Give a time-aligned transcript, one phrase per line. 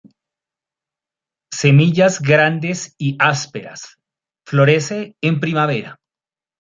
[1.53, 3.99] Semillas grandes y ásperas.
[4.47, 5.99] Florece en primavera.